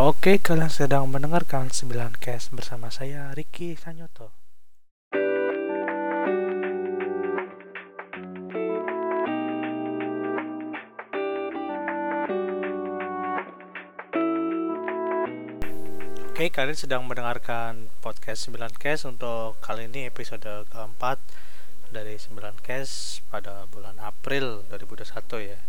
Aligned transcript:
Oke, 0.00 0.40
kalian 0.40 0.72
sedang 0.72 1.12
mendengarkan 1.12 1.68
9 1.68 2.16
Cast 2.24 2.56
bersama 2.56 2.88
saya 2.88 3.36
Ricky 3.36 3.76
Sanyoto. 3.76 4.32
Oke, 16.32 16.48
kalian 16.48 16.72
sedang 16.72 17.04
mendengarkan 17.04 17.92
podcast 18.00 18.48
9 18.48 18.80
Cast 18.80 19.04
untuk 19.04 19.60
kali 19.60 19.84
ini 19.84 20.08
episode 20.08 20.64
keempat 20.72 21.20
dari 21.92 22.16
9 22.16 22.40
Cast 22.64 23.20
pada 23.28 23.68
bulan 23.68 24.00
April 24.00 24.64
2021 24.72 25.44
ya. 25.44 25.60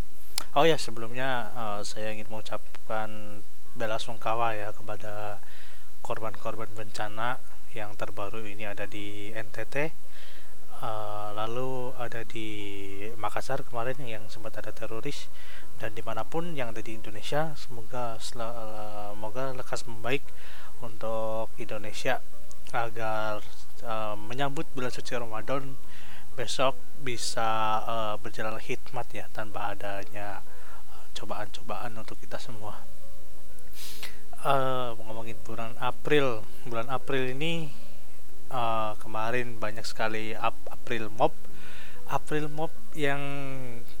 Oh 0.56 0.64
ya, 0.64 0.80
sebelumnya 0.80 1.52
uh, 1.52 1.80
saya 1.84 2.16
ingin 2.16 2.32
mengucapkan 2.32 3.44
bela 3.72 3.96
sungkawa 3.96 4.52
ya 4.56 4.70
kepada 4.76 5.40
korban-korban 6.02 6.68
bencana 6.74 7.38
yang 7.72 7.96
terbaru 7.96 8.44
ini 8.44 8.68
ada 8.68 8.84
di 8.84 9.32
NTT 9.32 9.76
uh, 9.80 9.88
eh, 10.84 11.28
lalu 11.32 11.96
ada 11.96 12.20
di 12.26 12.48
Makassar 13.16 13.64
kemarin 13.64 13.96
yang 14.04 14.28
sempat 14.28 14.60
ada 14.60 14.74
teroris 14.74 15.32
dan 15.80 15.96
di 15.96 16.04
mana 16.04 16.26
pun 16.26 16.52
yang 16.52 16.74
ada 16.74 16.84
di 16.84 16.98
Indonesia 16.98 17.56
semoga 17.56 18.20
semoga 18.20 19.56
lekas 19.56 19.88
membaik 19.88 20.22
untuk 20.84 21.48
Indonesia 21.56 22.20
agar 22.74 23.40
uh, 23.86 24.16
menyambut 24.18 24.68
bulan 24.76 24.92
suci 24.92 25.16
Ramadan 25.16 25.76
besok 26.32 26.76
bisa 27.04 27.80
uh, 27.84 28.14
berjalan 28.16 28.56
hikmat 28.56 29.06
ya 29.12 29.28
tanpa 29.32 29.76
adanya 29.76 30.40
cobaan-cobaan 31.12 31.92
untuk 31.92 32.16
kita 32.18 32.40
semua. 32.40 32.91
Uh, 34.42 34.98
ngomongin 35.06 35.38
bulan 35.46 35.78
April, 35.78 36.42
bulan 36.66 36.90
April 36.90 37.30
ini 37.30 37.70
uh, 38.50 38.98
kemarin 38.98 39.56
banyak 39.62 39.86
sekali 39.86 40.34
ap 40.34 40.58
April 40.66 41.14
Mop, 41.14 41.30
April 42.10 42.50
Mop 42.50 42.74
yang 42.98 43.22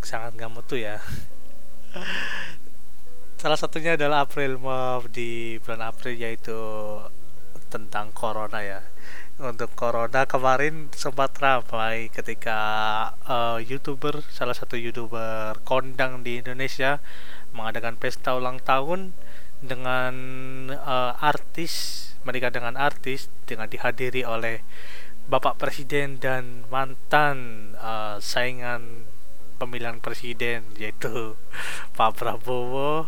sangat 0.02 0.34
gak 0.34 0.50
mutu 0.50 0.76
ya. 0.76 0.98
Salah 3.42 3.58
satunya 3.58 3.94
adalah 3.94 4.26
April 4.26 4.58
Mop 4.58 5.10
di 5.14 5.62
bulan 5.62 5.94
April 5.94 6.18
yaitu 6.18 6.58
tentang 7.72 8.12
corona 8.12 8.60
ya. 8.60 8.84
Untuk 9.40 9.72
corona 9.72 10.28
kemarin 10.28 10.92
sempat 10.92 11.32
ramai 11.40 12.12
ketika 12.12 12.60
uh, 13.24 13.58
youtuber 13.58 14.20
salah 14.28 14.52
satu 14.52 14.76
youtuber 14.76 15.56
kondang 15.64 16.20
di 16.20 16.44
Indonesia 16.44 17.00
mengadakan 17.56 17.96
pesta 17.96 18.36
ulang 18.36 18.60
tahun 18.60 19.16
dengan 19.62 20.14
uh, 20.74 21.14
artis 21.22 22.02
menikah 22.22 22.54
dengan 22.54 22.78
artis 22.78 23.30
dengan 23.46 23.66
dihadiri 23.66 24.22
oleh 24.22 24.62
Bapak 25.26 25.58
Presiden 25.58 26.18
dan 26.18 26.66
mantan 26.70 27.70
uh, 27.78 28.18
saingan 28.18 29.06
pemilihan 29.58 30.02
presiden 30.02 30.66
yaitu 30.74 31.38
Pak 31.96 32.18
Prabowo 32.18 33.06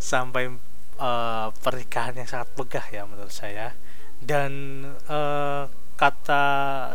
sampai 0.00 0.48
uh, 0.96 1.52
pernikahan 1.60 2.16
yang 2.16 2.28
sangat 2.28 2.48
megah 2.56 2.86
ya 2.88 3.02
menurut 3.04 3.32
saya. 3.32 3.76
Dan 4.20 4.84
uh, 5.08 5.68
kata 6.00 6.44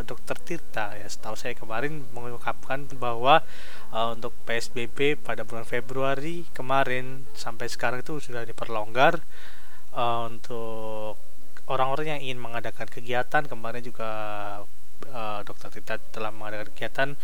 dokter 0.02 0.34
Tirta 0.42 0.98
ya 0.98 1.06
setahu 1.06 1.38
saya 1.38 1.54
kemarin 1.54 2.02
mengungkapkan 2.10 2.90
bahwa 2.98 3.46
uh, 3.94 4.18
untuk 4.18 4.34
PSBB 4.42 5.14
pada 5.22 5.46
bulan 5.46 5.62
Februari 5.62 6.42
kemarin 6.50 7.22
sampai 7.38 7.70
sekarang 7.70 8.02
itu 8.02 8.18
sudah 8.18 8.42
diperlonggar 8.42 9.22
uh, 9.94 10.26
untuk 10.26 11.22
orang-orang 11.70 12.18
yang 12.18 12.20
ingin 12.26 12.40
mengadakan 12.42 12.90
kegiatan. 12.90 13.46
Kemarin 13.46 13.86
juga 13.86 14.10
uh, 15.14 15.40
dokter 15.46 15.70
Tirta 15.70 16.02
telah 16.10 16.34
mengadakan 16.34 16.74
kegiatan 16.74 17.14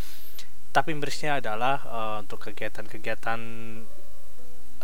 tapi 0.71 0.95
mirisnya 0.95 1.43
adalah 1.43 1.83
uh, 1.85 2.17
untuk 2.23 2.47
kegiatan-kegiatan 2.47 3.41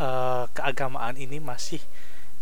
uh, 0.03 0.45
keagamaan 0.51 1.15
ini 1.15 1.39
masih 1.39 1.81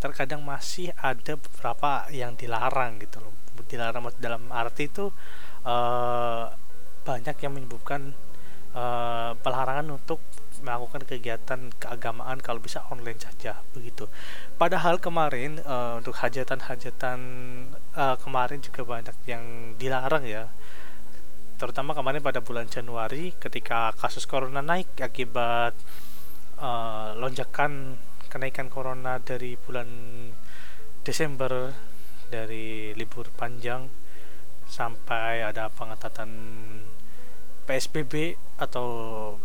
terkadang 0.01 0.41
masih 0.43 0.97
ada 0.99 1.37
beberapa 1.37 2.09
yang 2.11 2.35
dilarang 2.35 2.99
gitu 3.05 3.21
loh 3.21 3.46
dilarang 3.65 4.13
dalam 4.21 4.53
arti 4.53 4.93
itu 4.93 5.09
uh, 5.65 6.45
banyak 7.07 7.37
yang 7.41 7.53
menyebutkan 7.57 8.13
uh, 8.77 9.33
pelarangan 9.41 9.97
untuk 9.97 10.21
melakukan 10.61 11.05
kegiatan 11.05 11.69
keagamaan 11.77 12.41
kalau 12.41 12.61
bisa 12.61 12.85
online 12.89 13.21
saja 13.21 13.61
begitu. 13.77 14.09
Padahal 14.57 14.97
kemarin 15.01 15.61
uh, 15.65 16.01
untuk 16.01 16.17
hajatan-hajatan 16.17 17.19
uh, 17.93 18.17
kemarin 18.21 18.61
juga 18.61 18.83
banyak 18.83 19.17
yang 19.29 19.77
dilarang 19.77 20.25
ya. 20.25 20.49
Terutama 21.57 21.97
kemarin 21.97 22.21
pada 22.21 22.45
bulan 22.45 22.69
Januari 22.69 23.33
ketika 23.37 23.93
kasus 23.97 24.29
corona 24.29 24.61
naik 24.61 24.93
akibat 25.01 25.73
uh, 26.61 27.17
lonjakan 27.17 27.97
kenaikan 28.29 28.69
corona 28.69 29.17
dari 29.23 29.57
bulan 29.57 29.89
Desember 31.07 31.73
dari 32.37 32.93
libur 32.93 33.33
panjang 33.33 33.89
sampai 34.69 35.41
ada 35.41 35.73
pengetatan 35.73 36.31
PSBB 37.65 38.37
atau 38.61 38.87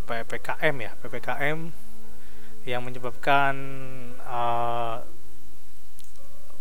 PPKM 0.06 0.75
ya 0.75 0.91
PPKM 1.00 1.59
yang 2.68 2.81
menyebabkan 2.85 3.56
uh, 4.28 5.02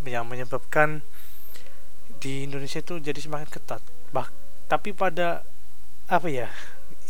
yang 0.07 0.25
menyebabkan 0.25 1.05
di 2.23 2.49
Indonesia 2.49 2.81
itu 2.81 3.01
jadi 3.01 3.21
semakin 3.21 3.49
ketat. 3.51 3.83
Bah 4.15 4.29
tapi 4.71 4.95
pada 4.95 5.43
apa 6.07 6.29
ya 6.31 6.49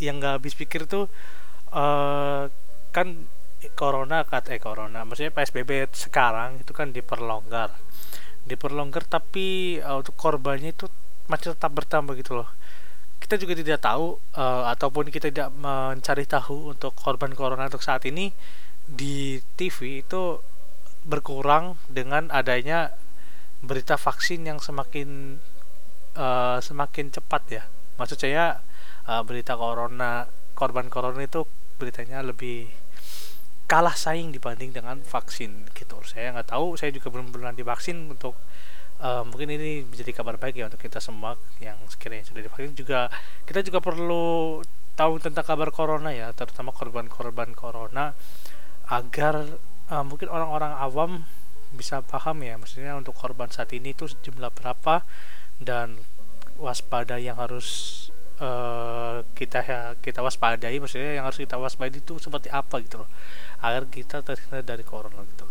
yang 0.01 0.17
nggak 0.17 0.41
habis 0.41 0.57
pikir 0.57 0.89
tuh 0.89 1.07
uh, 1.77 2.49
kan 2.91 3.29
corona 3.77 4.25
kata 4.25 4.57
eh 4.57 4.63
corona 4.63 5.05
maksudnya 5.05 5.37
PSBB 5.37 5.93
sekarang 5.93 6.65
itu 6.65 6.73
kan 6.73 6.91
diperlonggar 6.97 7.77
diperlonggar 8.51 9.07
tapi 9.07 9.79
uh, 9.79 10.03
untuk 10.03 10.19
korbannya 10.19 10.75
itu 10.75 10.91
masih 11.31 11.55
tetap 11.55 11.71
bertambah 11.71 12.19
gitu 12.19 12.43
loh. 12.43 12.51
Kita 13.23 13.39
juga 13.39 13.55
tidak 13.55 13.79
tahu 13.85 14.19
uh, 14.35 14.67
ataupun 14.75 15.09
kita 15.15 15.31
tidak 15.31 15.55
mencari 15.55 16.27
tahu 16.27 16.75
untuk 16.75 16.93
korban 16.99 17.31
corona 17.39 17.71
untuk 17.71 17.85
saat 17.85 18.03
ini 18.11 18.35
di 18.91 19.39
TV 19.55 20.03
itu 20.03 20.43
berkurang 21.07 21.79
dengan 21.87 22.27
adanya 22.35 22.91
berita 23.63 23.95
vaksin 23.95 24.49
yang 24.49 24.59
semakin 24.59 25.39
uh, 26.19 26.59
semakin 26.59 27.15
cepat 27.15 27.43
ya. 27.49 27.63
Maksud 28.01 28.19
saya 28.19 28.59
uh, 29.07 29.23
berita 29.23 29.55
corona 29.55 30.27
korban 30.59 30.91
corona 30.91 31.23
itu 31.23 31.47
beritanya 31.79 32.21
lebih 32.21 32.69
kalah 33.71 33.95
saing 33.95 34.35
dibanding 34.35 34.75
dengan 34.75 34.99
vaksin 35.07 35.71
gitu. 35.79 36.03
Saya 36.03 36.35
nggak 36.35 36.51
tahu 36.51 36.75
saya 36.75 36.91
juga 36.91 37.07
belum 37.15 37.31
pernah 37.31 37.55
divaksin 37.55 38.11
untuk 38.11 38.35
uh, 38.99 39.23
mungkin 39.23 39.47
ini 39.55 39.87
menjadi 39.87 40.11
kabar 40.11 40.43
baik 40.43 40.59
ya 40.59 40.67
untuk 40.67 40.83
kita 40.83 40.99
semua 40.99 41.39
yang 41.63 41.79
sekiranya 41.87 42.27
sudah 42.27 42.43
divaksin. 42.43 42.75
Juga 42.75 43.07
kita 43.47 43.63
juga 43.63 43.79
perlu 43.79 44.59
tahu 44.99 45.23
tentang 45.23 45.47
kabar 45.47 45.71
corona 45.71 46.11
ya 46.11 46.35
terutama 46.35 46.75
korban-korban 46.75 47.55
corona 47.55 48.13
agar 48.91 49.47
uh, 49.87 50.03
mungkin 50.03 50.27
orang-orang 50.27 50.75
awam 50.75 51.11
bisa 51.71 52.03
paham 52.03 52.43
ya 52.43 52.59
maksudnya 52.59 52.99
untuk 52.99 53.15
korban 53.15 53.47
saat 53.55 53.71
ini 53.71 53.95
itu 53.95 54.11
jumlah 54.11 54.51
berapa 54.51 55.07
dan 55.63 56.03
waspada 56.59 57.23
yang 57.23 57.39
harus 57.39 58.11
uh, 58.41 59.23
kita 59.37 59.63
kita 60.01 60.21
waspadai 60.25 60.81
maksudnya 60.81 61.21
yang 61.21 61.25
harus 61.29 61.39
kita 61.39 61.61
waspadai 61.61 62.01
itu 62.01 62.19
seperti 62.19 62.49
apa 62.51 62.81
gitu 62.83 63.05
loh. 63.05 63.11
Agar 63.63 63.87
kita 63.93 64.25
terhindar 64.25 64.65
dari 64.65 64.83
corona 64.83 65.23
gitu 65.25 65.51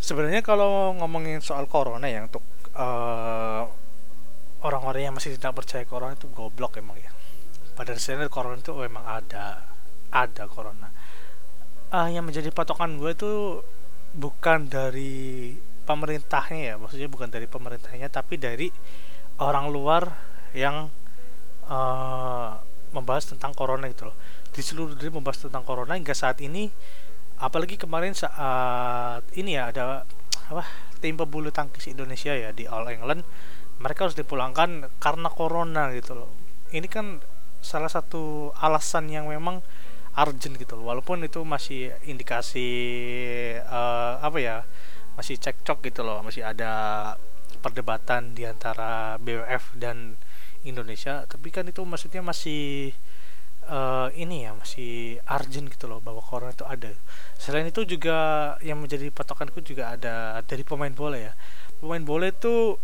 sebenarnya 0.00 0.40
kalau 0.40 0.96
ngomongin 0.96 1.44
soal 1.44 1.68
corona 1.68 2.08
ya 2.08 2.24
untuk 2.24 2.42
uh, 2.72 3.68
orang-orang 4.64 5.12
yang 5.12 5.14
masih 5.14 5.36
tidak 5.36 5.60
percaya 5.60 5.84
corona 5.84 6.16
itu 6.16 6.26
goblok 6.32 6.80
emang 6.80 6.96
ya. 6.96 7.12
Pada 7.76 7.94
dasarnya 7.94 8.32
corona 8.32 8.58
itu 8.58 8.72
memang 8.72 9.04
ada 9.04 9.68
ada 10.10 10.44
corona. 10.48 10.88
Uh, 11.92 12.08
yang 12.08 12.24
menjadi 12.24 12.48
patokan 12.50 12.96
gue 12.96 13.12
itu 13.12 13.60
bukan 14.16 14.66
dari 14.66 15.54
pemerintahnya 15.86 16.74
ya 16.74 16.74
maksudnya 16.78 17.10
bukan 17.10 17.30
dari 17.30 17.46
pemerintahnya 17.50 18.10
tapi 18.10 18.38
dari 18.38 18.70
orang 19.42 19.70
luar 19.70 20.06
yang 20.54 20.90
uh, 21.70 22.58
membahas 22.90 23.30
tentang 23.30 23.54
corona 23.54 23.86
gitu 23.88 24.10
loh. 24.10 24.16
Di 24.50 24.60
seluruh 24.60 24.98
dunia 24.98 25.14
membahas 25.14 25.46
tentang 25.46 25.62
corona 25.62 25.94
hingga 25.94 26.12
saat 26.12 26.42
ini 26.42 26.68
apalagi 27.40 27.80
kemarin 27.80 28.12
saat 28.12 29.24
ini 29.32 29.56
ya 29.56 29.72
ada 29.72 30.04
apa 30.50 30.66
tim 31.00 31.16
pebulu 31.16 31.48
tangkis 31.48 31.88
Indonesia 31.88 32.36
ya 32.36 32.52
di 32.52 32.68
All 32.68 32.84
England 32.90 33.24
mereka 33.80 34.04
harus 34.04 34.18
dipulangkan 34.18 34.90
karena 35.00 35.28
corona 35.32 35.88
gitu 35.94 36.18
loh. 36.18 36.30
Ini 36.74 36.84
kan 36.90 37.22
salah 37.64 37.88
satu 37.88 38.52
alasan 38.60 39.08
yang 39.08 39.30
memang 39.30 39.64
urgent 40.16 40.58
gitu 40.58 40.74
loh 40.74 40.90
walaupun 40.90 41.22
itu 41.22 41.40
masih 41.46 41.94
indikasi 42.08 42.68
uh, 43.62 44.18
apa 44.20 44.38
ya 44.42 44.56
masih 45.14 45.38
cekcok 45.38 45.84
gitu 45.86 46.00
loh 46.02 46.24
masih 46.24 46.42
ada 46.42 46.72
perdebatan 47.60 48.32
di 48.32 48.48
antara 48.48 49.20
BWF 49.20 49.76
dan 49.76 50.16
Indonesia 50.64 51.24
tapi 51.24 51.48
kan 51.48 51.64
itu 51.68 51.80
maksudnya 51.84 52.20
masih 52.20 52.92
uh, 53.70 54.08
ini 54.18 54.44
ya 54.44 54.52
masih 54.52 55.22
urgent 55.24 55.70
gitu 55.70 55.86
loh 55.86 56.02
bahwa 56.02 56.20
corona 56.20 56.52
itu 56.52 56.66
ada. 56.66 56.90
Selain 57.38 57.64
itu 57.64 57.86
juga 57.86 58.54
yang 58.60 58.82
menjadi 58.82 59.08
patokanku 59.14 59.62
juga 59.62 59.94
ada 59.96 60.42
dari 60.44 60.66
pemain 60.66 60.92
bola 60.92 61.16
ya. 61.16 61.32
Pemain 61.80 62.02
bola 62.02 62.28
itu 62.28 62.76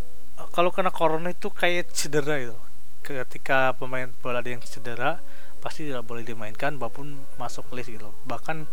kalau 0.53 0.71
kena 0.73 0.93
corona 0.93 1.33
itu 1.33 1.49
kayak 1.51 1.93
cedera 1.93 2.39
itu. 2.41 2.57
Ketika 3.05 3.75
pemain 3.77 4.11
bola 4.23 4.41
ada 4.43 4.51
yang 4.51 4.63
cedera 4.63 5.23
pasti 5.61 5.89
tidak 5.89 6.07
boleh 6.07 6.23
dimainkan 6.23 6.79
maupun 6.79 7.19
masuk 7.43 7.67
list 7.75 7.91
gitu 7.91 8.15
bahkan 8.23 8.71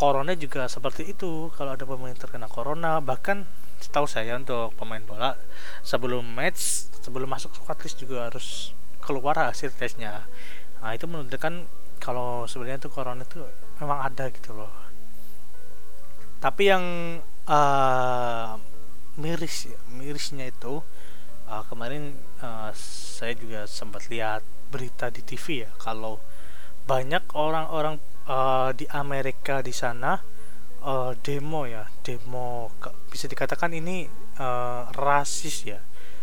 corona 0.00 0.32
juga 0.34 0.66
seperti 0.66 1.12
itu. 1.12 1.52
Kalau 1.54 1.76
ada 1.76 1.84
pemain 1.84 2.16
terkena 2.16 2.48
corona 2.48 2.98
bahkan 3.04 3.44
setahu 3.82 4.06
saya 4.06 4.38
untuk 4.38 4.72
pemain 4.78 5.02
bola 5.02 5.34
sebelum 5.82 6.22
match 6.22 6.88
sebelum 7.02 7.26
masuk 7.26 7.50
squad 7.58 7.78
list 7.82 7.98
juga 7.98 8.30
harus 8.30 8.70
keluar 9.02 9.34
hasil 9.34 9.74
tesnya. 9.74 10.24
Nah 10.78 10.94
itu 10.94 11.10
menunjukkan 11.10 11.66
kalau 11.98 12.46
sebenarnya 12.46 12.86
itu 12.86 12.90
corona 12.90 13.26
itu 13.26 13.42
memang 13.82 14.06
ada 14.06 14.30
gitu 14.30 14.54
loh. 14.54 14.70
Tapi 16.38 16.62
yang 16.70 16.84
uh, 17.50 18.54
miris 19.18 19.70
mirisnya 19.90 20.48
itu 20.48 20.82
uh, 21.50 21.62
kemarin 21.68 22.16
uh, 22.40 22.70
saya 22.74 23.34
juga 23.36 23.66
sempat 23.68 24.08
lihat 24.08 24.42
berita 24.72 25.12
di 25.12 25.20
TV 25.20 25.68
ya 25.68 25.70
kalau 25.76 26.16
banyak 26.88 27.22
orang-orang 27.36 28.00
uh, 28.26 28.72
di 28.74 28.88
Amerika 28.90 29.60
di 29.62 29.70
sana 29.70 30.18
uh, 30.82 31.12
demo 31.22 31.64
ya 31.64 31.86
demo 32.02 32.70
bisa 33.08 33.30
dikatakan 33.30 33.72
ini 33.72 34.06
uh, 34.38 34.90
rasis 34.92 35.66
ya. 35.66 35.80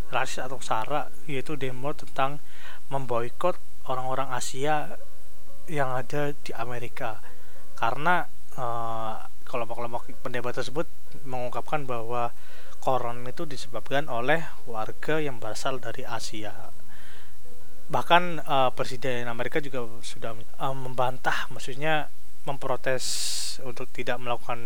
Rasis 0.10 0.42
atau 0.42 0.58
sara 0.60 1.08
yaitu 1.30 1.54
demo 1.56 1.94
tentang 1.94 2.42
memboikot 2.90 3.58
orang-orang 3.90 4.34
Asia 4.34 4.98
yang 5.70 5.94
ada 5.94 6.34
di 6.34 6.52
Amerika. 6.54 7.22
Karena 7.78 8.26
kelompok-kelompok 9.48 10.12
uh, 10.12 10.20
pendebat 10.20 10.58
tersebut 10.58 10.90
mengungkapkan 11.24 11.88
bahwa 11.88 12.36
koron 12.80 13.24
itu 13.28 13.44
disebabkan 13.46 14.08
oleh 14.08 14.44
warga 14.66 15.20
yang 15.20 15.38
berasal 15.38 15.78
dari 15.80 16.04
Asia. 16.04 16.52
Bahkan 17.90 18.44
uh, 18.44 18.70
presiden 18.74 19.30
Amerika 19.30 19.62
juga 19.64 19.86
sudah 20.02 20.36
uh, 20.60 20.76
membantah 20.76 21.48
maksudnya 21.54 22.10
memprotes 22.50 23.06
untuk 23.62 23.86
tidak 23.94 24.18
melakukan 24.18 24.60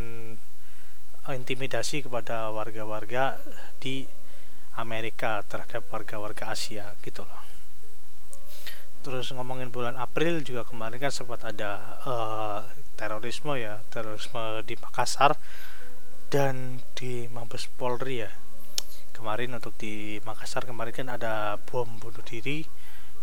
intimidasi 1.31 2.03
kepada 2.03 2.51
warga-warga 2.51 3.39
di 3.79 4.07
Amerika 4.79 5.45
terhadap 5.45 5.85
warga-warga 5.91 6.51
Asia 6.51 6.95
gitu 7.03 7.23
loh. 7.23 7.43
Terus 9.03 9.35
ngomongin 9.35 9.67
bulan 9.67 9.99
April 9.99 10.39
juga 10.43 10.63
kemarin 10.63 10.99
kan 10.99 11.11
sempat 11.11 11.43
ada 11.43 11.99
uh, 12.07 12.59
terorisme 12.95 13.59
ya 13.59 13.83
terorisme 13.91 14.63
di 14.63 14.79
Makassar 14.79 15.35
dan 16.31 16.79
di 16.95 17.27
Mabes 17.27 17.67
Polri 17.67 18.23
ya. 18.23 18.31
Kemarin 19.11 19.55
untuk 19.55 19.75
di 19.77 20.17
Makassar 20.23 20.65
kemarin 20.65 20.95
kan 20.95 21.07
ada 21.11 21.59
bom 21.67 21.87
bunuh 21.99 22.23
diri 22.25 22.65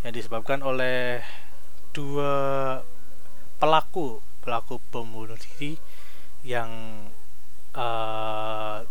yang 0.04 0.12
disebabkan 0.16 0.64
oleh 0.64 1.20
dua 1.92 2.32
pelaku 3.60 4.29
pelaku 4.40 4.80
bom 4.92 5.06
bunuh 5.06 5.36
diri 5.36 5.76
yang 6.42 6.70
uh, 7.76 8.82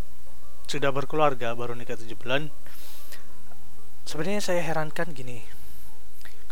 sudah 0.70 0.94
berkeluarga 0.94 1.58
baru 1.58 1.74
nikah 1.74 1.98
tujuh 1.98 2.18
bulan. 2.18 2.54
Sebenarnya 4.06 4.42
saya 4.42 4.62
herankan 4.66 5.14
gini 5.14 5.60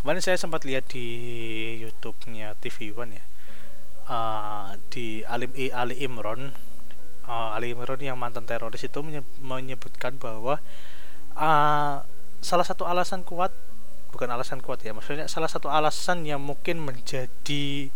kemarin 0.08 0.24
saya 0.24 0.40
sempat 0.40 0.64
lihat 0.64 0.88
di 0.88 1.04
YouTube-nya 1.84 2.56
TV 2.64 2.96
One 2.96 3.18
ya 3.18 3.24
uh, 4.08 4.72
di 4.88 5.20
Ali, 5.28 5.50
Ali 5.74 6.00
Imron 6.00 6.54
uh, 7.28 7.50
Ali 7.52 7.76
Imron 7.76 8.00
yang 8.00 8.16
mantan 8.16 8.48
teroris 8.48 8.86
itu 8.88 9.04
menyebutkan 9.44 10.16
bahwa 10.16 10.64
uh, 11.36 11.96
salah 12.40 12.66
satu 12.66 12.88
alasan 12.88 13.28
kuat 13.28 13.52
bukan 14.14 14.32
alasan 14.32 14.64
kuat 14.64 14.80
ya 14.86 14.96
maksudnya 14.96 15.28
salah 15.28 15.52
satu 15.52 15.68
alasan 15.68 16.24
yang 16.24 16.40
mungkin 16.40 16.80
menjadi 16.80 17.92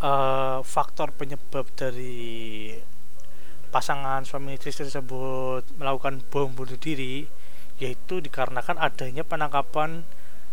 uh, 0.00 0.58
faktor 0.64 1.12
penyebab 1.14 1.68
dari 1.76 2.74
pasangan 3.70 4.26
suami 4.26 4.58
istri 4.58 4.74
tersebut 4.74 5.62
melakukan 5.78 6.18
bom 6.26 6.50
bunuh 6.50 6.74
diri 6.74 7.30
yaitu 7.78 8.18
dikarenakan 8.20 8.76
adanya 8.76 9.22
penangkapan 9.24 10.04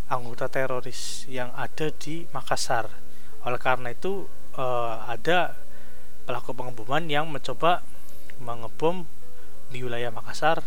anggota 0.08 0.48
teroris 0.48 1.28
yang 1.28 1.52
ada 1.58 1.92
di 1.92 2.24
Makassar. 2.32 2.88
Oleh 3.44 3.60
karena 3.60 3.92
itu 3.92 4.32
uh, 4.56 5.04
ada 5.04 5.60
pelaku 6.24 6.56
pengeboman 6.56 7.04
yang 7.12 7.28
mencoba 7.28 7.84
mengebom 8.40 9.04
di 9.68 9.84
wilayah 9.84 10.14
Makassar 10.14 10.64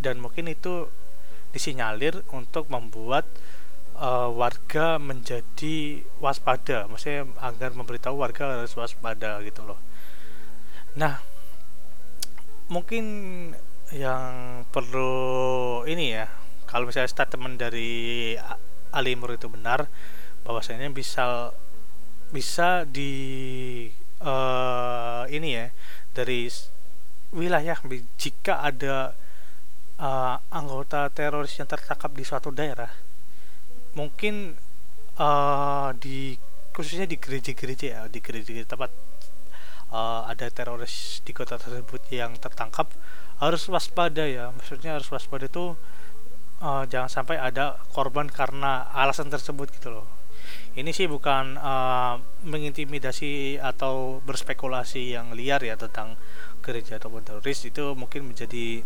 dan 0.00 0.16
mungkin 0.24 0.48
itu 0.48 0.88
disinyalir 1.52 2.24
untuk 2.32 2.70
membuat 2.72 3.28
uh, 4.00 4.28
warga 4.32 4.96
menjadi 4.96 6.00
waspada. 6.18 6.88
Maksudnya 6.88 7.28
agar 7.38 7.76
memberitahu 7.76 8.16
warga 8.16 8.56
harus 8.56 8.72
waspada 8.74 9.44
gitu 9.44 9.62
loh. 9.62 9.78
Nah 10.96 11.20
mungkin 12.72 13.04
yang 13.90 14.62
perlu 14.70 15.82
ini 15.84 16.14
ya 16.14 16.30
kalau 16.64 16.86
misalnya 16.86 17.10
statement 17.10 17.58
dari 17.58 18.34
Alimur 18.94 19.34
itu 19.34 19.46
benar 19.50 19.90
bahwasanya 20.46 20.86
bisa 20.90 21.50
bisa 22.30 22.86
di 22.86 23.10
uh, 24.22 25.26
ini 25.26 25.48
ya 25.58 25.66
dari 26.14 26.46
wilayah 27.34 27.78
jika 28.18 28.62
ada 28.62 29.14
uh, 29.98 30.38
anggota 30.50 31.10
teroris 31.10 31.58
yang 31.58 31.66
tertangkap 31.66 32.10
di 32.14 32.22
suatu 32.22 32.54
daerah 32.54 33.09
mungkin 33.94 34.56
uh, 35.18 35.90
di 35.98 36.38
khususnya 36.70 37.04
di 37.04 37.18
gereja-gereja 37.18 37.86
ya 37.86 38.02
di 38.06 38.22
gereja 38.22 38.62
tempat 38.64 38.90
uh, 39.90 40.22
ada 40.26 40.46
teroris 40.48 41.20
di 41.26 41.34
kota 41.34 41.58
tersebut 41.58 42.00
yang 42.14 42.34
tertangkap 42.38 42.90
harus 43.42 43.66
waspada 43.68 44.24
ya. 44.24 44.54
Maksudnya 44.54 44.96
harus 44.96 45.10
waspada 45.10 45.50
itu 45.50 45.74
uh, 46.62 46.84
jangan 46.86 47.10
sampai 47.10 47.36
ada 47.40 47.76
korban 47.92 48.30
karena 48.30 48.86
alasan 48.94 49.28
tersebut 49.28 49.70
gitu 49.76 49.90
loh. 50.00 50.06
Ini 50.74 50.90
sih 50.94 51.10
bukan 51.10 51.58
uh, 51.58 52.16
mengintimidasi 52.46 53.58
atau 53.58 54.22
berspekulasi 54.22 55.14
yang 55.14 55.34
liar 55.34 55.60
ya 55.62 55.74
tentang 55.74 56.14
gereja 56.62 56.96
ataupun 57.02 57.26
teroris. 57.26 57.66
Itu 57.66 57.98
mungkin 57.98 58.30
menjadi 58.30 58.82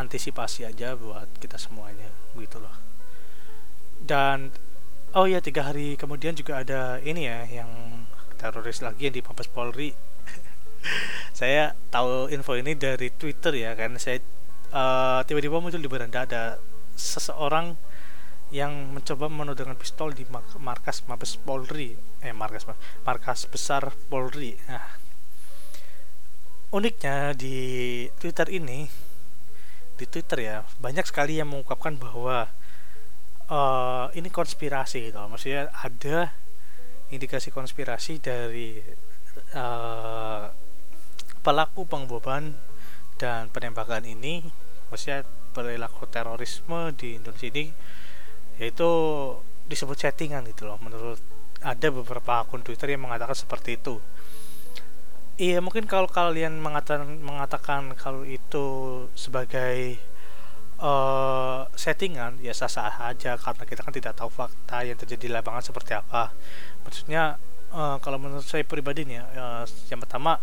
antisipasi 0.00 0.64
aja 0.64 0.96
buat 0.96 1.28
kita 1.40 1.60
semuanya 1.60 2.08
gitu 2.36 2.60
loh 2.60 2.83
dan 4.04 4.52
oh 5.16 5.24
ya 5.24 5.40
tiga 5.40 5.72
hari 5.72 5.96
kemudian 5.96 6.36
juga 6.36 6.60
ada 6.60 7.00
ini 7.00 7.24
ya 7.24 7.48
yang 7.48 7.70
teroris 8.36 8.84
lagi 8.84 9.08
yang 9.08 9.16
di 9.16 9.24
Mabes 9.24 9.48
Polri. 9.48 9.96
Saya 11.38 11.72
tahu 11.88 12.28
info 12.28 12.60
ini 12.60 12.76
dari 12.76 13.08
Twitter 13.08 13.56
ya 13.56 13.72
karena 13.72 13.96
saya 13.96 14.20
uh, 14.76 15.24
tiba-tiba 15.24 15.56
muncul 15.56 15.80
di 15.80 15.88
beranda 15.88 16.28
ada 16.28 16.60
seseorang 16.94 17.74
yang 18.52 18.92
mencoba 18.92 19.26
menodongkan 19.32 19.74
pistol 19.80 20.12
di 20.12 20.28
markas 20.60 21.02
Mabes 21.08 21.40
Polri. 21.40 21.96
Eh 22.20 22.36
markas 22.36 22.68
markas 23.02 23.48
besar 23.48 23.96
Polri. 24.12 24.54
Nah, 24.68 25.00
uniknya 26.74 27.32
di 27.32 27.56
Twitter 28.20 28.50
ini 28.52 28.86
di 29.94 30.04
Twitter 30.10 30.38
ya 30.42 30.56
banyak 30.82 31.06
sekali 31.06 31.38
yang 31.38 31.54
mengungkapkan 31.54 31.94
bahwa 31.96 32.50
uh, 33.50 34.06
ini 34.14 34.28
konspirasi 34.30 35.10
gitu. 35.10 35.18
Maksudnya 35.26 35.72
ada 35.72 36.32
indikasi 37.12 37.52
konspirasi 37.52 38.20
dari 38.22 38.80
uh, 39.56 40.48
pelaku 41.44 41.84
pengboban 41.84 42.56
dan 43.20 43.48
penembakan 43.52 44.04
ini. 44.08 44.44
Maksudnya 44.88 45.26
perilaku 45.54 46.06
terorisme 46.10 46.90
di 46.98 47.18
Indonesia 47.18 47.48
ini 47.50 47.66
yaitu 48.54 48.90
disebut 49.66 49.98
settingan 49.98 50.46
gitu 50.50 50.68
loh. 50.68 50.78
Menurut 50.78 51.18
ada 51.64 51.88
beberapa 51.88 52.44
akun 52.44 52.60
Twitter 52.60 52.94
yang 52.94 53.08
mengatakan 53.08 53.34
seperti 53.34 53.80
itu. 53.80 53.98
Iya 55.34 55.58
mungkin 55.58 55.90
kalau 55.90 56.06
kalian 56.06 56.62
mengatakan 56.62 57.18
mengatakan 57.18 57.90
kalau 57.98 58.22
itu 58.22 58.66
sebagai 59.18 59.98
uh, 60.84 61.64
settingan 61.72 62.36
ya 62.44 62.52
sah-sah 62.52 63.08
aja 63.08 63.40
karena 63.40 63.64
kita 63.64 63.80
kan 63.80 63.94
tidak 63.96 64.12
tahu 64.12 64.28
fakta 64.28 64.84
yang 64.84 65.00
terjadi 65.00 65.26
di 65.26 65.30
lapangan 65.32 65.64
seperti 65.64 65.96
apa. 65.96 66.36
Maksudnya 66.84 67.40
uh, 67.72 67.96
kalau 68.04 68.20
menurut 68.20 68.44
saya 68.44 68.62
pribadi 68.68 69.08
nih 69.08 69.24
uh, 69.24 69.64
yang 69.88 69.98
pertama 70.04 70.36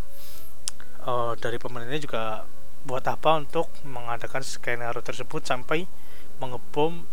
uh, 1.05 1.37
dari 1.37 1.61
pemerintah 1.61 2.01
juga 2.01 2.23
buat 2.81 3.05
apa 3.05 3.37
untuk 3.37 3.69
mengadakan 3.85 4.41
skenario 4.41 5.05
tersebut 5.05 5.45
sampai 5.45 5.85
mengebom 6.41 7.05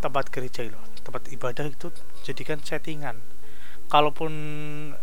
tempat 0.00 0.32
gereja 0.32 0.64
loh 0.64 0.80
tempat 1.04 1.28
ibadah 1.28 1.68
itu 1.68 1.92
jadikan 2.24 2.58
settingan 2.64 3.20
kalaupun 3.92 4.32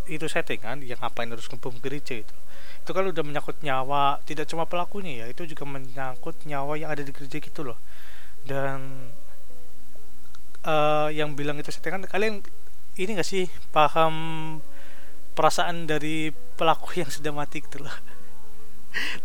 itu 0.09 0.25
settingan 0.25 0.81
yang 0.81 0.97
ngapain 0.97 1.29
harus 1.29 1.45
ngebom 1.45 1.77
gereja 1.77 2.25
itu 2.25 2.35
itu 2.81 2.89
kan 2.89 3.05
udah 3.05 3.21
menyangkut 3.21 3.61
nyawa 3.61 4.17
tidak 4.25 4.49
cuma 4.49 4.65
pelakunya 4.65 5.21
ya 5.21 5.25
itu 5.29 5.45
juga 5.45 5.61
menyangkut 5.69 6.41
nyawa 6.49 6.73
yang 6.73 6.89
ada 6.89 7.05
di 7.05 7.13
gereja 7.13 7.37
gitu 7.37 7.61
loh. 7.61 7.77
Dan 8.41 9.13
uh, 10.65 11.13
yang 11.13 11.37
bilang 11.37 11.61
itu 11.61 11.69
settingan 11.69 12.09
kalian 12.09 12.41
ini 12.97 13.13
gak 13.13 13.29
sih 13.29 13.45
paham 13.69 14.57
perasaan 15.37 15.85
dari 15.85 16.33
pelaku 16.57 16.89
yang 17.05 17.13
sudah 17.13 17.29
mati 17.29 17.61
gitu 17.61 17.85
loh? 17.85 17.93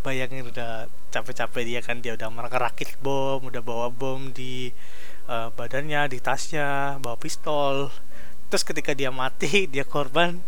Bayangin 0.05 0.45
udah 0.45 0.93
capek-capek 1.09 1.65
dia 1.65 1.81
kan 1.81 2.05
dia 2.05 2.13
udah 2.21 2.29
merakit 2.29 3.01
bom 3.01 3.41
udah 3.49 3.65
bawa 3.65 3.89
bom 3.89 4.29
di 4.29 4.77
uh, 5.25 5.49
badannya 5.57 6.13
di 6.13 6.21
tasnya 6.21 7.01
bawa 7.01 7.17
pistol 7.17 7.89
terus 8.55 8.71
ketika 8.71 8.95
dia 8.95 9.11
mati 9.11 9.67
dia 9.67 9.83
korban 9.83 10.39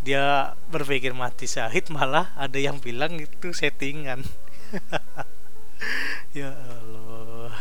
dia 0.00 0.56
berpikir 0.72 1.12
mati 1.12 1.44
syahid 1.44 1.92
malah 1.92 2.32
ada 2.32 2.56
yang 2.56 2.80
bilang 2.80 3.20
itu 3.20 3.52
settingan. 3.52 4.24
Ya 6.32 6.56
Allah. 6.56 7.52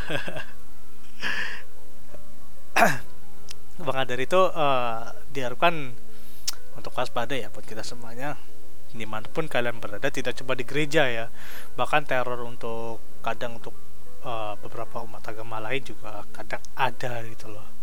Maka 3.87 4.01
dari 4.07 4.23
itu 4.23 4.39
uh, 4.39 5.11
diharapkan 5.35 5.91
untuk 6.79 6.95
waspada 6.95 7.35
ya 7.35 7.51
buat 7.51 7.67
kita 7.67 7.83
semuanya. 7.83 8.39
Di 8.95 9.03
mana 9.03 9.27
pun 9.27 9.51
kalian 9.51 9.83
berada 9.83 10.07
tidak 10.07 10.39
cuma 10.39 10.55
di 10.55 10.63
gereja 10.63 11.11
ya. 11.11 11.27
Bahkan 11.75 12.07
teror 12.07 12.39
untuk 12.47 13.03
kadang 13.19 13.59
untuk 13.59 13.75
uh, 14.23 14.55
beberapa 14.63 15.03
umat 15.03 15.27
agama 15.27 15.59
lain 15.59 15.83
juga 15.83 16.23
kadang 16.31 16.63
ada 16.79 17.19
gitu 17.27 17.51
loh 17.51 17.75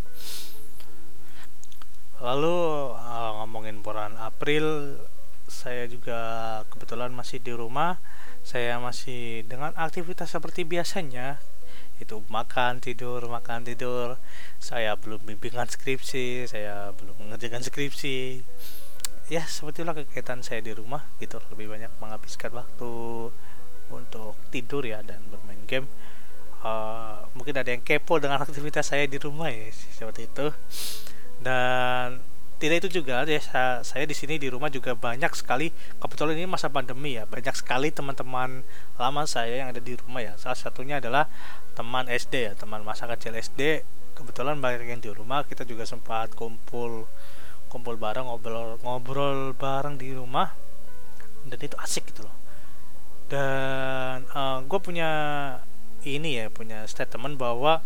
lalu 2.22 2.54
uh, 2.94 3.42
ngomongin 3.42 3.82
bulan 3.82 4.14
April 4.14 4.94
saya 5.50 5.90
juga 5.90 6.20
kebetulan 6.70 7.10
masih 7.10 7.42
di 7.42 7.50
rumah. 7.52 7.98
Saya 8.42 8.78
masih 8.78 9.46
dengan 9.46 9.74
aktivitas 9.74 10.30
seperti 10.30 10.62
biasanya. 10.62 11.42
Itu 11.98 12.22
makan 12.30 12.78
tidur 12.78 13.26
makan 13.26 13.66
tidur. 13.66 14.22
Saya 14.62 14.94
belum 14.94 15.22
bimbingan 15.26 15.66
skripsi 15.66 16.46
saya 16.46 16.94
belum 16.94 17.26
mengerjakan 17.26 17.62
skripsi. 17.66 18.42
Ya 19.26 19.42
sebetulnya 19.46 19.94
kegiatan 19.94 20.46
saya 20.46 20.62
di 20.62 20.72
rumah 20.72 21.02
gitu. 21.18 21.42
Lebih 21.50 21.74
banyak 21.74 21.90
menghabiskan 21.98 22.54
waktu 22.54 22.94
untuk 23.90 24.38
tidur 24.54 24.86
ya 24.86 25.02
dan 25.02 25.20
bermain 25.26 25.62
game. 25.66 25.90
Uh, 26.62 27.26
mungkin 27.34 27.58
ada 27.58 27.74
yang 27.74 27.82
kepo 27.82 28.22
dengan 28.22 28.38
aktivitas 28.38 28.94
saya 28.94 29.10
di 29.10 29.18
rumah 29.18 29.50
ya 29.50 29.66
seperti 29.74 30.30
itu 30.30 30.54
dan 31.42 32.22
tidak 32.62 32.86
itu 32.86 33.02
juga 33.02 33.26
ya 33.26 33.42
saya, 33.42 33.82
saya 33.82 34.06
di 34.06 34.14
sini 34.14 34.38
di 34.38 34.46
rumah 34.46 34.70
juga 34.70 34.94
banyak 34.94 35.34
sekali 35.34 35.74
kebetulan 35.98 36.38
ini 36.38 36.46
masa 36.46 36.70
pandemi 36.70 37.18
ya 37.18 37.26
banyak 37.26 37.58
sekali 37.58 37.90
teman-teman 37.90 38.62
lama 38.94 39.22
saya 39.26 39.66
yang 39.66 39.74
ada 39.74 39.82
di 39.82 39.98
rumah 39.98 40.22
ya. 40.22 40.38
Salah 40.38 40.54
satunya 40.54 41.02
adalah 41.02 41.26
teman 41.74 42.06
SD 42.06 42.34
ya 42.46 42.52
teman 42.54 42.86
masa 42.86 43.10
kecil 43.10 43.34
SD 43.34 43.82
kebetulan 44.14 44.62
banyak 44.62 44.86
yang 44.86 45.02
di 45.02 45.10
rumah 45.10 45.42
kita 45.42 45.66
juga 45.66 45.82
sempat 45.82 46.38
kumpul 46.38 47.10
kumpul 47.66 47.98
bareng 47.98 48.30
ngobrol 48.30 48.78
ngobrol 48.86 49.58
bareng 49.58 49.98
di 49.98 50.14
rumah 50.14 50.54
dan 51.50 51.58
itu 51.58 51.74
asik 51.82 52.14
gitu 52.14 52.22
loh. 52.22 52.36
Dan 53.26 54.28
uh, 54.30 54.38
eh, 54.38 54.58
gue 54.70 54.78
punya 54.78 55.10
ini 56.06 56.38
ya 56.38 56.46
punya 56.46 56.86
statement 56.86 57.34
bahwa 57.34 57.82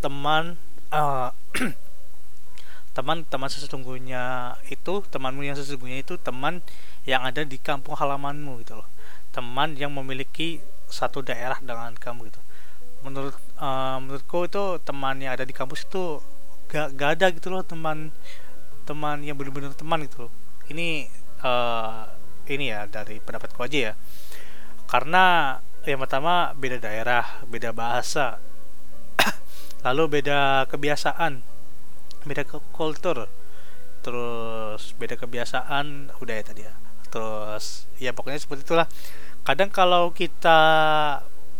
teman 0.00 0.56
uh, 0.88 1.36
teman-teman 3.00 3.48
sesungguhnya 3.48 4.52
itu 4.68 5.00
temanmu 5.08 5.40
yang 5.40 5.56
sesungguhnya 5.56 6.04
itu 6.04 6.20
teman 6.20 6.60
yang 7.08 7.24
ada 7.24 7.48
di 7.48 7.56
kampung 7.56 7.96
halamanmu 7.96 8.60
gitu 8.60 8.76
loh. 8.76 8.84
Teman 9.32 9.72
yang 9.72 9.88
memiliki 9.88 10.60
satu 10.84 11.24
daerah 11.24 11.56
dengan 11.64 11.96
kamu 11.96 12.28
gitu. 12.28 12.36
Menurut 13.00 13.32
uh, 13.56 13.96
menurutku 14.04 14.44
itu 14.44 14.76
teman 14.84 15.16
yang 15.16 15.32
ada 15.32 15.48
di 15.48 15.56
kampus 15.56 15.88
itu 15.88 16.20
gak, 16.68 16.92
gak 16.92 17.16
ada 17.16 17.32
gitu 17.32 17.48
loh 17.48 17.64
teman 17.64 18.12
teman 18.84 19.24
yang 19.24 19.32
benar-benar 19.32 19.72
teman 19.72 20.04
gitu 20.04 20.28
loh. 20.28 20.32
Ini 20.68 21.08
uh, 21.40 22.04
ini 22.52 22.68
ya 22.68 22.84
dari 22.84 23.16
pendapatku 23.16 23.64
aja 23.64 23.78
ya. 23.80 23.92
Karena 24.84 25.56
yang 25.88 26.04
pertama 26.04 26.52
beda 26.52 26.76
daerah 26.76 27.40
beda 27.48 27.72
bahasa 27.72 28.36
lalu 29.88 30.20
beda 30.20 30.68
kebiasaan 30.68 31.49
beda 32.24 32.42
ke 32.44 32.56
kultur. 32.72 33.28
Terus 34.00 34.96
beda 34.96 35.16
kebiasaan 35.20 36.16
udah 36.20 36.34
ya 36.34 36.44
tadi 36.44 36.62
ya. 36.64 36.74
Terus 37.10 37.90
ya 38.00 38.16
pokoknya 38.16 38.40
seperti 38.40 38.64
itulah. 38.64 38.88
Kadang 39.44 39.68
kalau 39.72 40.12
kita 40.12 40.58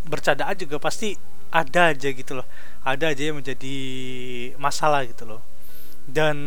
bercandaan 0.05 0.57
juga 0.57 0.81
pasti 0.81 1.17
ada 1.51 1.93
aja 1.93 2.09
gitu 2.09 2.41
loh. 2.41 2.47
Ada 2.81 3.13
aja 3.13 3.23
yang 3.29 3.37
menjadi 3.43 3.77
masalah 4.57 5.05
gitu 5.05 5.27
loh. 5.27 5.41
Dan 6.07 6.37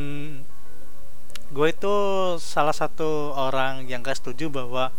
gue 1.54 1.68
itu 1.71 1.94
salah 2.42 2.75
satu 2.75 3.30
orang 3.37 3.87
yang 3.87 4.02
gak 4.02 4.18
setuju 4.18 4.50
bahwa 4.50 4.90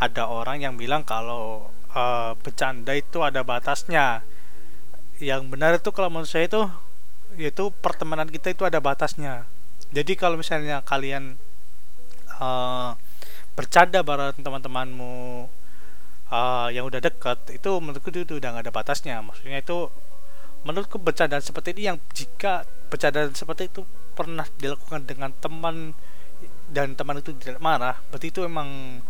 ada 0.00 0.24
orang 0.26 0.64
yang 0.64 0.74
bilang 0.80 1.04
kalau 1.04 1.68
uh, 1.92 2.32
bercanda 2.40 2.96
itu 2.96 3.20
ada 3.20 3.44
batasnya. 3.44 4.24
Yang 5.20 5.42
benar 5.50 5.70
itu 5.76 5.90
kalau 5.94 6.10
menurut 6.10 6.30
saya 6.30 6.48
itu 6.48 6.62
yaitu 7.38 7.70
pertemanan 7.82 8.28
kita 8.30 8.52
itu 8.52 8.62
ada 8.66 8.78
batasnya. 8.78 9.46
Jadi 9.94 10.18
kalau 10.18 10.38
misalnya 10.38 10.82
kalian 10.82 11.38
uh, 12.40 12.98
bercanda 13.54 14.02
bareng 14.02 14.38
teman-temanmu 14.42 15.46
uh, 16.30 16.68
yang 16.74 16.86
udah 16.86 16.98
deket 16.98 17.38
itu 17.54 17.70
menurutku 17.78 18.10
itu, 18.10 18.38
udah 18.38 18.58
gak 18.58 18.64
ada 18.66 18.72
batasnya. 18.74 19.22
Maksudnya 19.22 19.62
itu 19.62 19.90
menurutku 20.64 20.96
bercandaan 20.98 21.44
seperti 21.44 21.76
ini 21.78 21.82
yang 21.92 21.98
jika 22.16 22.64
bercandaan 22.88 23.36
seperti 23.36 23.68
itu 23.68 23.84
pernah 24.16 24.46
dilakukan 24.56 25.04
dengan 25.04 25.30
teman 25.36 25.92
dan 26.72 26.96
teman 26.96 27.20
itu 27.20 27.36
tidak 27.36 27.60
marah 27.60 28.00
berarti 28.08 28.32
itu 28.32 28.40
emang 28.48 29.00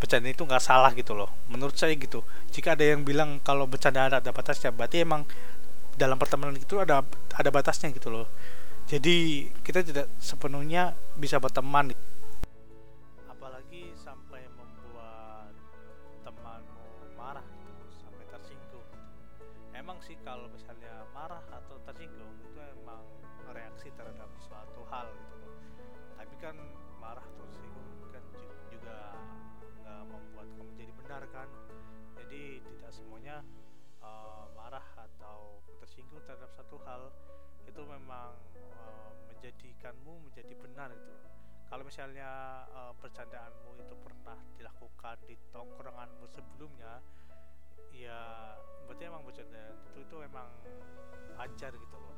bercanda 0.00 0.28
itu 0.28 0.42
nggak 0.44 0.60
salah 0.60 0.92
gitu 0.92 1.16
loh. 1.16 1.32
Menurut 1.48 1.76
saya 1.80 1.96
gitu. 1.96 2.20
Jika 2.52 2.76
ada 2.76 2.84
yang 2.84 3.08
bilang 3.08 3.40
kalau 3.40 3.64
bercanda 3.64 4.08
ada 4.10 4.20
batasnya 4.20 4.68
berarti 4.74 5.00
emang 5.00 5.24
dalam 5.94 6.18
pertemanan 6.18 6.58
itu 6.58 6.74
ada 6.78 7.06
ada 7.34 7.50
batasnya 7.50 7.94
gitu 7.94 8.10
loh. 8.10 8.26
Jadi 8.84 9.48
kita 9.64 9.80
tidak 9.80 10.06
sepenuhnya 10.20 10.92
bisa 11.16 11.40
berteman. 11.40 11.96
Apalagi 13.30 13.96
sampai 13.96 14.44
membuat 14.52 15.54
temanmu 16.20 17.16
marah 17.16 17.46
gitu, 17.64 17.84
sampai 18.04 18.24
tersinggung 18.28 18.88
emang 19.72 19.96
sih 20.04 20.18
kalau 20.20 20.46
misalnya 20.52 21.08
marah 21.16 21.40
atau 21.48 21.80
tersinggung 21.88 22.34
itu 22.44 22.60
emang 22.76 23.00
reaksi 23.56 23.88
terhadap 23.96 24.28
suatu 24.44 24.84
hal 24.92 25.08
gitu 25.08 25.34
loh. 25.40 25.56
Tapi 26.20 26.34
kan 26.44 26.56
marah 27.00 27.24
atau 27.24 27.46
tersinggung 36.14 36.30
terhadap 36.30 36.50
satu 36.54 36.78
hal 36.86 37.02
itu 37.66 37.82
memang 37.90 38.38
uh, 38.78 39.10
menjadikanmu 39.26 40.30
menjadi 40.30 40.54
benar 40.62 40.94
itu 40.94 41.14
kalau 41.66 41.82
misalnya 41.82 42.62
uh, 42.70 42.94
bercandaanmu 43.02 43.82
itu 43.82 43.94
pernah 43.98 44.38
dilakukan 44.54 45.18
di 45.26 45.34
tongkronganmu 45.50 46.22
sebelumnya 46.30 47.02
ya 47.90 48.54
berarti 48.86 49.02
emang 49.10 49.26
bercanda 49.26 49.74
itu 49.90 50.06
itu 50.06 50.16
emang 50.22 50.46
ajar 51.34 51.74
gitu 51.74 51.96
loh 51.98 52.14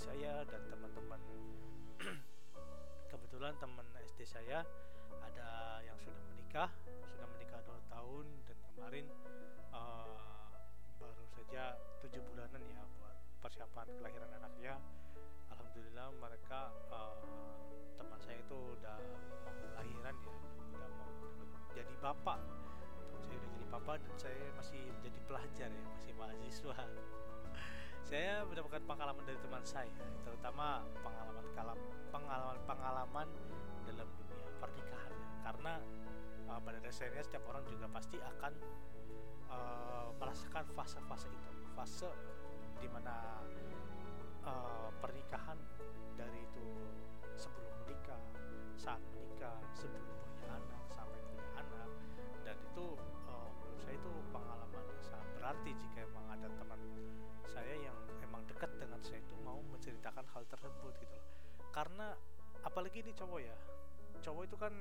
saya 0.00 0.40
dan 0.48 0.62
teman-teman. 0.72 1.20
Kebetulan 3.12 3.52
teman 3.60 3.84
SD 4.00 4.24
saya 4.24 4.64
ada 5.20 5.48
yang 5.84 5.98
sudah 6.00 6.22
menikah 6.32 6.72
sudah 7.04 7.28
menikah 7.36 7.60
dua 7.68 7.76
tahun 7.92 8.26
dan 8.48 8.56
kemarin 8.72 9.06
uh, 9.76 10.48
baru 10.96 11.24
saja 11.36 11.76
tujuh 12.00 12.24
bulanan 12.32 12.64
ya 12.64 12.80
buat 12.96 13.16
persiapan 13.44 13.86
kelahiran 14.00 14.30
anaknya. 14.40 14.80
Alhamdulillah 15.52 16.08
mereka 16.16 16.72
uh, 16.88 17.20
teman 18.00 18.18
saya 18.24 18.40
itu 18.40 18.56
udah 18.56 18.96
mau 19.44 19.52
lahiran 19.76 20.16
ya 20.16 20.32
udah 20.80 20.90
mau 20.96 21.12
jadi 21.76 21.94
bapak. 22.00 22.40
Saya 23.28 23.36
udah 23.36 23.50
jadi 23.52 23.66
bapak 23.68 23.96
dan 24.00 24.14
saya 24.16 24.48
masih 24.56 24.80
menjadi 24.96 25.20
pelajar 25.28 25.68
ya 25.68 25.82
masih 25.92 26.12
mahasiswa 26.16 26.76
saya 28.10 28.42
mendapatkan 28.42 28.82
pengalaman 28.90 29.22
dari 29.22 29.38
teman 29.38 29.62
saya 29.62 29.94
terutama 30.26 30.82
pengalaman 30.98 31.46
kalam 31.54 31.78
pengalaman 32.10 32.58
pengalaman 32.66 33.28
dalam 33.86 34.08
dunia 34.18 34.50
pernikahan. 34.58 35.14
Karena 35.46 35.78
uh, 36.50 36.58
pada 36.58 36.82
dasarnya 36.82 37.22
setiap 37.22 37.46
orang 37.46 37.62
juga 37.70 37.86
pasti 37.86 38.18
akan 38.18 38.52
uh, 39.46 40.10
merasakan 40.18 40.66
fase-fase 40.74 41.30
itu. 41.30 41.50
Fase 41.78 42.10
di 42.82 42.90
mana 42.90 43.46
uh, 44.42 44.90
pernikahan 44.98 45.62
dari 46.18 46.42
itu 46.42 46.66
tersebut 60.50 60.92
gitu 60.98 61.14
loh. 61.14 61.26
Karena 61.70 62.12
apalagi 62.66 63.00
ini 63.00 63.14
cowok 63.16 63.40
ya 63.40 63.56
cowok 64.20 64.42
itu 64.46 64.56
kan 64.60 64.72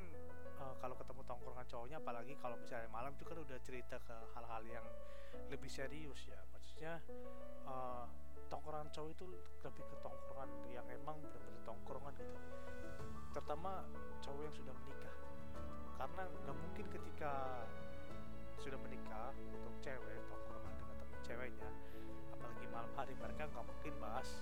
uh, 0.60 0.76
kalau 0.84 0.96
ketemu 1.00 1.22
tongkrongan 1.24 1.66
cowoknya 1.72 1.98
apalagi 2.04 2.34
kalau 2.44 2.60
misalnya 2.60 2.92
malam 2.92 3.16
itu 3.16 3.24
kan 3.24 3.38
udah 3.40 3.58
cerita 3.64 3.96
ke 4.04 4.16
hal-hal 4.36 4.64
yang 4.68 4.86
lebih 5.48 5.72
serius 5.72 6.28
ya. 6.28 6.40
Maksudnya 6.52 7.00
uh, 7.66 8.06
tongkrongan 8.52 8.92
cowok 8.92 9.10
itu 9.16 9.26
lebih 9.64 9.84
ke 9.88 9.96
tongkrongan 10.04 10.50
yang 10.70 10.86
emang 10.92 11.18
benar-benar 11.24 11.64
tongkrongan 11.64 12.14
gitu. 12.20 12.36
Terutama 13.32 13.88
cowok 14.20 14.42
yang 14.44 14.56
sudah 14.56 14.74
menikah. 14.76 15.16
Karena 15.96 16.24
nggak 16.28 16.56
mungkin 16.56 16.86
ketika 16.92 17.34
sudah 18.60 18.80
menikah 18.84 19.32
untuk 19.56 19.74
cewek 19.80 20.20
tongkrongan 20.28 20.74
dengan 20.76 20.96
teman 21.00 21.20
ceweknya 21.24 21.70
malam 22.80 22.96
hari 22.96 23.12
mereka 23.20 23.44
nggak 23.52 23.66
mungkin 23.68 23.94
bahas 24.00 24.40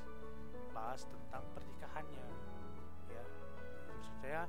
bahas 0.69 1.01
tentang 1.09 1.41
pernikahannya 1.57 2.21
ya. 3.09 3.23
Maksud 3.89 4.13
saya 4.21 4.45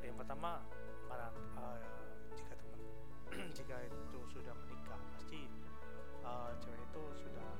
yang 0.00 0.16
pertama 0.16 0.64
mana 1.04 1.28
uh, 1.60 1.76
jika 2.32 2.56
teman 2.56 2.80
jika 3.60 3.84
itu 3.84 4.20
sudah 4.32 4.56
menikah 4.64 4.96
pasti 5.12 5.44
uh, 6.24 6.56
cewek 6.56 6.80
itu 6.80 7.04
sudah 7.20 7.52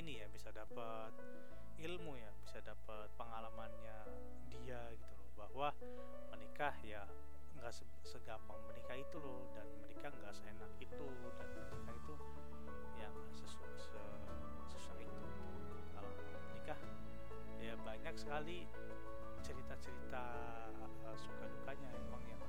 ini 0.00 0.24
ya 0.24 0.26
bisa 0.32 0.48
dapat 0.48 1.12
ilmu 1.76 2.16
ya 2.16 2.32
bisa 2.40 2.64
dapat 2.64 3.12
pengalamannya 3.20 3.98
dia 4.48 4.80
gitu 4.96 5.12
loh. 5.12 5.28
Bahwa 5.36 5.68
menikah 6.32 6.72
ya 6.80 7.04
nggak 7.60 7.72
segampang 8.08 8.56
menikah 8.72 8.96
itu 8.96 9.20
loh 9.20 9.44
dan 9.52 9.68
menikah 9.84 10.08
nggak 10.08 10.32
seenak 10.32 10.72
itu 10.80 11.08
dan 11.36 11.48
menikah 11.52 11.92
itu 11.92 12.14
yang 12.96 13.14
sesuai 13.36 13.72
sesusah 13.76 14.96
itu. 14.96 15.26
Kalau 15.92 16.12
menikah 16.48 16.80
ya 17.60 17.76
banyak 17.84 18.14
sekali 18.16 18.64
cerita-cerita 19.44 20.24
uh, 20.80 21.16
suka 21.16 21.44
dukanya 21.44 21.88
emang 22.08 22.24
yang 22.24 22.40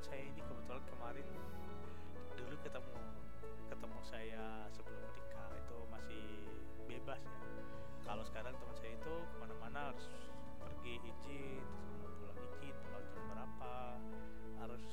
teman 0.00 0.16
saya 0.16 0.32
ini 0.32 0.40
kebetulan 0.40 0.84
kemarin 0.96 1.28
dulu 2.32 2.56
ketemu 2.64 3.00
ketemu 3.68 4.00
saya 4.00 4.64
sebelum 4.72 4.96
menikah 4.96 5.52
itu 5.52 5.76
masih 5.92 6.24
bebas 6.88 7.20
ya. 7.20 7.36
Kalau 8.08 8.24
sekarang 8.24 8.56
teman 8.56 8.76
saya 8.80 8.96
itu 8.96 9.12
ke 9.12 9.36
mana-mana 9.36 9.92
harus 9.92 10.08
pergi 10.56 11.04
izin 11.04 11.60
terus 12.00 12.16
pulang 12.16 12.40
izin 12.48 12.74
pulang 12.80 13.04
jam 13.12 13.24
berapa 13.28 13.74
harus 14.64 14.84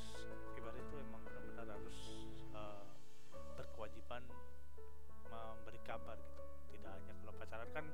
ibarat 0.59 0.75
itu 0.75 0.95
emang 0.99 1.23
benar-benar 1.23 1.67
harus 1.71 1.99
uh, 2.51 2.83
berkewajiban 3.55 4.27
memberi 5.31 5.79
kabar 5.87 6.19
gitu. 6.19 6.43
Tidak 6.75 6.91
hanya 6.91 7.15
kalau 7.23 7.31
pacaran 7.39 7.69
kan 7.71 7.85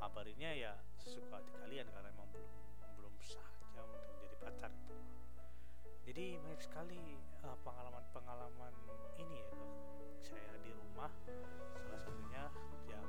kabarinnya 0.00 0.56
ya 0.56 0.72
sesuka 0.96 1.44
hati 1.44 1.52
kalian 1.60 1.92
karena 1.92 2.08
emang 2.08 2.32
belum 2.32 2.48
belum 2.96 3.14
sah 3.20 3.52
aja 3.52 3.84
untuk 3.84 4.00
menjadi 4.16 4.36
pacar 4.40 4.72
jadi 6.04 6.36
banyak 6.40 6.60
sekali 6.60 7.16
uh, 7.42 7.56
pengalaman-pengalaman 7.64 8.72
ini 9.16 9.40
ya 9.40 9.48
saya 10.20 10.52
di 10.60 10.70
rumah 10.72 11.10
salah 11.80 12.00
satunya 12.00 12.44
yang 12.88 13.06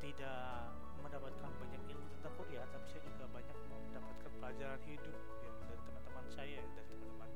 tidak 0.00 0.72
mendapatkan 1.04 1.50
banyak 1.60 1.82
ilmu 1.92 2.06
tentang 2.18 2.34
kuliah 2.40 2.66
tapi 2.72 2.86
saya 2.88 3.02
juga 3.04 3.24
banyak 3.28 3.56
mendapatkan 3.92 4.30
pelajaran 4.40 4.80
hidup 4.88 5.16
yang 5.44 5.56
dari 5.68 5.80
teman-teman 5.84 6.26
saya 6.32 6.60
dari 6.74 6.88
teman-teman 6.96 7.28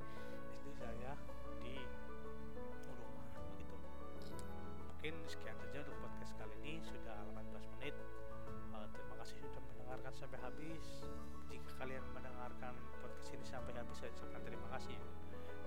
SD 0.56 0.66
saya 0.80 1.12
di 1.60 1.76
rumah 2.88 3.28
begitu 3.52 3.76
mungkin 5.06 5.14
sekian 5.30 5.54
saja 5.54 5.86
untuk 5.86 5.96
podcast 6.02 6.32
kali 6.34 6.56
ini. 6.66 6.74
Sudah 6.82 7.14
18 7.30 7.74
menit. 7.78 7.94
Uh, 8.74 8.86
terima 8.90 9.14
kasih 9.22 9.38
sudah 9.38 9.62
mendengarkan 9.62 10.12
sampai 10.18 10.38
habis 10.42 10.84
kasih 14.76 15.00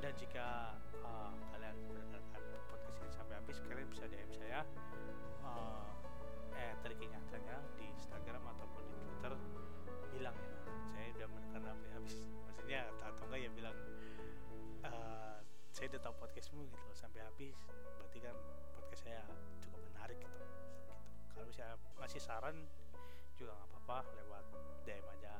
dan 0.06 0.13
jika 0.22 0.78
uh, 1.02 1.34
kalian 1.50 1.74
mendengarkan 1.89 2.41
podcast 2.69 2.98
ini 3.02 3.10
sampai 3.10 3.34
habis 3.41 3.58
kalian 3.65 3.89
bisa 3.89 4.06
DM 4.06 4.30
saya 4.38 4.62
uh, 5.41 5.89
eh 6.54 6.78
triki 6.86 7.10
nyatanya 7.10 7.58
di 7.74 7.89
Instagram 7.89 8.45
ataupun 8.54 8.86
di 8.86 8.95
Twitter 9.02 9.34
bilang 10.13 10.38
ya 10.38 10.62
saya 10.93 11.06
udah 11.17 11.28
mendengar 11.34 11.62
sampai 11.74 11.89
habis. 11.98 12.15
Maksudnya 12.22 12.82
atau 13.02 13.24
enggak 13.26 13.41
ya 13.41 13.50
bilang 13.50 13.78
uh, 14.86 15.38
saya 15.74 15.86
udah 15.89 16.02
tahu 16.06 16.13
podcastmu 16.22 16.62
gitu 16.69 16.88
sampai 16.93 17.26
habis. 17.26 17.58
Berarti 17.98 18.17
kan 18.22 18.38
podcast 18.78 19.02
saya 19.10 19.26
cukup 19.58 19.82
menarik 19.89 20.22
gitu, 20.22 20.38
gitu. 20.38 20.95
kalau 21.34 21.50
saya 21.50 21.74
masih 21.98 22.22
saran 22.22 22.69
juga 23.41 23.58
nggak 23.58 23.69
apa-apa 23.74 23.98
lewat 24.22 24.45
DM 24.86 25.06
aja 25.17 25.34